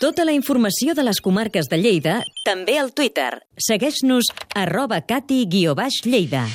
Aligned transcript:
Tota 0.00 0.24
la 0.24 0.32
informació 0.32 0.94
de 0.96 1.02
les 1.04 1.18
comarques 1.20 1.66
de 1.68 1.76
Lleida, 1.76 2.14
també 2.46 2.78
al 2.80 2.88
Twitter. 2.96 3.34
Segueix-nos 3.60 4.32
arroba 4.56 5.02
cati-lleida. 5.04 6.46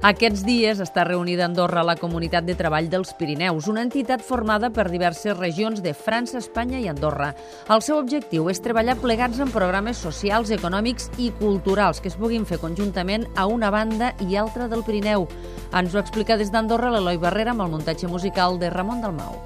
Aquests 0.00 0.46
dies 0.46 0.78
està 0.80 1.02
reunida 1.04 1.42
a 1.44 1.46
Andorra 1.50 1.82
la 1.84 1.92
Comunitat 2.00 2.46
de 2.46 2.54
Treball 2.56 2.86
dels 2.88 3.10
Pirineus, 3.18 3.66
una 3.68 3.82
entitat 3.84 4.22
formada 4.24 4.70
per 4.72 4.86
diverses 4.88 5.36
regions 5.36 5.82
de 5.84 5.92
França, 5.92 6.38
Espanya 6.40 6.80
i 6.80 6.88
Andorra. 6.88 7.34
El 7.68 7.84
seu 7.84 8.00
objectiu 8.00 8.48
és 8.48 8.62
treballar 8.64 8.96
plegats 9.02 9.44
en 9.44 9.52
programes 9.52 10.00
socials, 10.00 10.54
econòmics 10.56 11.10
i 11.20 11.28
culturals 11.36 12.00
que 12.00 12.08
es 12.08 12.16
puguin 12.16 12.48
fer 12.48 12.62
conjuntament 12.64 13.28
a 13.36 13.44
una 13.44 13.68
banda 13.68 14.14
i 14.24 14.40
altra 14.40 14.72
del 14.72 14.86
Pirineu. 14.88 15.28
Ens 15.76 15.92
ho 15.92 16.00
explica 16.00 16.40
des 16.40 16.48
d'Andorra 16.48 16.96
l'Eloi 16.96 17.20
Barrera 17.20 17.52
amb 17.52 17.68
el 17.68 17.76
muntatge 17.76 18.08
musical 18.08 18.56
de 18.56 18.72
Ramon 18.72 19.04
Dalmau. 19.04 19.36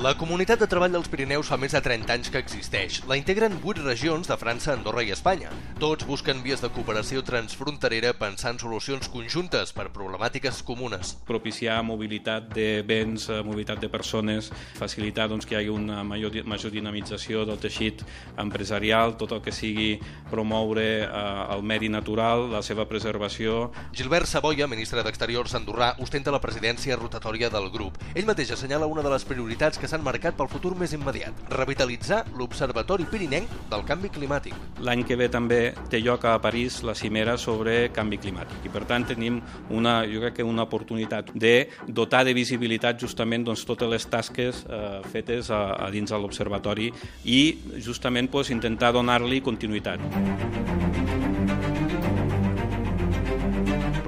La 0.00 0.14
Comunitat 0.16 0.62
de 0.62 0.64
Treball 0.64 0.94
dels 0.94 1.10
Pirineus 1.12 1.50
fa 1.52 1.58
més 1.60 1.74
de 1.76 1.80
30 1.84 2.14
anys 2.14 2.30
que 2.32 2.40
existeix. 2.40 3.02
La 3.04 3.18
integren 3.20 3.58
8 3.60 3.82
regions 3.84 4.30
de 4.30 4.36
França, 4.40 4.70
Andorra 4.72 5.02
i 5.04 5.10
Espanya. 5.12 5.50
Tots 5.76 6.06
busquen 6.08 6.38
vies 6.40 6.62
de 6.64 6.70
cooperació 6.72 7.20
transfronterera 7.20 8.14
pensant 8.16 8.56
solucions 8.62 9.10
conjuntes 9.12 9.74
per 9.76 9.90
problemàtiques 9.92 10.62
comunes. 10.64 11.10
Propiciar 11.28 11.82
mobilitat 11.84 12.46
de 12.54 12.80
béns, 12.80 13.26
eh, 13.28 13.42
mobilitat 13.44 13.82
de 13.84 13.90
persones, 13.92 14.48
facilitar 14.78 15.26
doncs, 15.28 15.44
que 15.44 15.58
hi 15.58 15.58
hagi 15.58 15.74
una 15.74 16.00
major, 16.02 16.32
major 16.48 16.72
dinamització 16.72 17.44
del 17.44 17.60
teixit 17.60 18.00
empresarial, 18.40 19.18
tot 19.20 19.36
el 19.36 19.44
que 19.44 19.52
sigui 19.52 20.00
promoure 20.30 20.88
eh, 21.02 21.10
el 21.58 21.62
medi 21.62 21.92
natural, 21.92 22.46
la 22.54 22.64
seva 22.64 22.88
preservació. 22.88 23.68
Gilbert 23.92 24.32
Saboia, 24.32 24.64
ministre 24.64 25.04
d'Exteriors 25.04 25.60
andorrà, 25.60 25.92
ostenta 26.00 26.32
la 26.32 26.40
presidència 26.40 26.96
rotatòria 26.96 27.52
del 27.52 27.68
grup. 27.68 28.00
Ell 28.14 28.24
mateix 28.24 28.56
assenyala 28.56 28.88
una 28.88 29.04
de 29.04 29.12
les 29.12 29.28
prioritats 29.28 29.76
que 29.76 29.89
s'han 29.90 30.04
marcat 30.06 30.36
pel 30.38 30.48
futur 30.50 30.76
més 30.78 30.92
immediat, 30.94 31.34
revitalitzar 31.50 32.22
l'Observatori 32.38 33.06
Pirinenc 33.10 33.50
del 33.72 33.82
Canvi 33.88 34.10
Climàtic. 34.14 34.54
L'any 34.86 35.02
que 35.06 35.18
ve 35.18 35.26
també 35.32 35.60
té 35.90 35.98
lloc 36.04 36.26
a 36.30 36.36
París 36.42 36.80
la 36.86 36.94
cimera 36.94 37.36
sobre 37.40 37.90
canvi 37.94 38.20
climàtic 38.22 38.68
i 38.68 38.72
per 38.72 38.84
tant 38.90 39.08
tenim 39.08 39.40
una, 39.74 40.00
jo 40.06 40.22
crec 40.22 40.38
que 40.38 40.46
una 40.46 40.66
oportunitat 40.68 41.32
de 41.34 41.54
dotar 41.88 42.22
de 42.28 42.36
visibilitat 42.36 43.00
justament 43.02 43.46
doncs, 43.46 43.66
totes 43.66 43.90
les 43.90 44.06
tasques 44.06 44.64
eh, 44.68 45.00
fetes 45.10 45.50
a, 45.50 45.62
a 45.74 45.90
dins 45.90 46.10
de 46.10 46.20
l'observatori 46.20 46.90
i 47.24 47.40
justament 47.82 48.30
pues, 48.30 48.54
intentar 48.54 48.94
donar-li 48.94 49.42
continuïtat. 49.42 51.19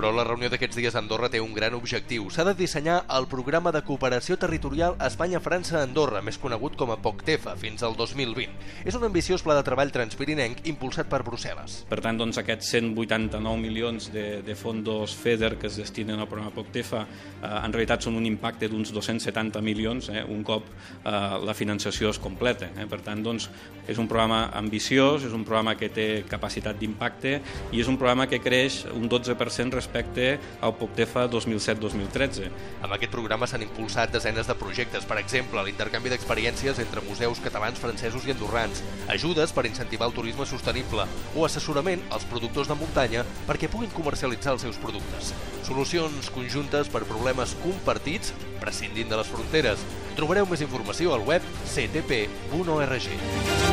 Però 0.03 0.11
la 0.11 0.25
reunió 0.27 0.49
d'aquests 0.51 0.75
dies 0.75 0.97
a 0.97 0.99
Andorra 0.99 1.29
té 1.31 1.39
un 1.39 1.53
gran 1.55 1.77
objectiu. 1.77 2.25
S'ha 2.35 2.43
de 2.43 2.57
dissenyar 2.59 2.97
el 3.15 3.29
programa 3.31 3.71
de 3.71 3.85
cooperació 3.87 4.35
territorial 4.35 4.97
Espanya-França-Andorra, 5.07 6.25
més 6.27 6.41
conegut 6.43 6.75
com 6.75 6.91
a 6.91 6.97
POCTEFA, 6.99 7.53
fins 7.61 7.85
al 7.87 7.95
2020. 7.95 8.57
És 8.83 8.99
un 8.99 9.07
ambiciós 9.07 9.45
pla 9.47 9.55
de 9.55 9.63
treball 9.63 9.95
transpirinenc 9.95 10.65
impulsat 10.73 11.07
per 11.07 11.21
Brussel·les. 11.23 11.77
Per 11.87 12.01
tant, 12.03 12.19
doncs, 12.19 12.41
aquests 12.43 12.73
189 12.75 13.61
milions 13.63 14.09
de, 14.11 14.25
de 14.43 14.57
fondos 14.59 15.15
FEDER 15.21 15.53
que 15.63 15.71
es 15.71 15.79
destinen 15.79 16.19
al 16.19 16.27
programa 16.27 16.51
POCTEFA 16.57 17.05
eh, 17.05 17.53
en 17.53 17.71
realitat 17.71 18.03
són 18.03 18.19
un 18.19 18.27
impacte 18.27 18.67
d'uns 18.67 18.91
270 18.91 19.63
milions 19.63 20.11
eh, 20.11 20.27
un 20.27 20.43
cop 20.43 20.67
eh, 20.67 21.15
la 21.47 21.55
financiació 21.55 22.11
es 22.11 22.19
completa. 22.19 22.73
Eh? 22.75 22.89
Per 22.91 23.05
tant, 23.07 23.23
doncs, 23.23 23.47
és 23.87 24.03
un 24.03 24.11
programa 24.11 24.49
ambiciós, 24.51 25.31
és 25.31 25.39
un 25.39 25.47
programa 25.47 25.79
que 25.79 25.95
té 25.95 26.11
capacitat 26.27 26.83
d'impacte 26.83 27.39
i 27.71 27.79
és 27.79 27.87
un 27.87 28.03
programa 28.03 28.27
que 28.27 28.43
creix 28.43 28.83
un 28.91 29.07
12% 29.07 29.79
respecte 29.79 29.92
respecte 29.93 30.41
al 30.61 30.75
POCTEFA 30.77 31.29
2007-2013. 31.29 32.49
Amb 32.83 32.95
aquest 32.97 33.13
programa 33.13 33.47
s'han 33.47 33.65
impulsat 33.67 34.13
desenes 34.13 34.49
de 34.49 34.57
projectes, 34.57 35.05
per 35.05 35.19
exemple, 35.21 35.63
l'intercanvi 35.63 36.11
d'experiències 36.13 36.81
entre 36.81 37.05
museus 37.05 37.41
catalans, 37.45 37.79
francesos 37.79 38.25
i 38.27 38.33
andorrans, 38.33 38.83
ajudes 39.13 39.53
per 39.53 39.67
incentivar 39.67 40.09
el 40.09 40.17
turisme 40.17 40.47
sostenible 40.47 41.07
o 41.37 41.45
assessorament 41.45 42.03
als 42.11 42.25
productors 42.25 42.69
de 42.69 42.79
muntanya 42.79 43.27
perquè 43.47 43.69
puguin 43.69 43.93
comercialitzar 43.93 44.57
els 44.57 44.65
seus 44.65 44.81
productes. 44.81 45.35
Solucions 45.63 46.31
conjuntes 46.33 46.89
per 46.89 47.05
problemes 47.05 47.55
compartits 47.63 48.33
prescindint 48.63 49.11
de 49.11 49.21
les 49.21 49.29
fronteres. 49.29 49.85
Trobareu 50.17 50.49
més 50.49 50.65
informació 50.65 51.13
al 51.17 51.29
web 51.29 51.45
ctp.org. 51.75 53.72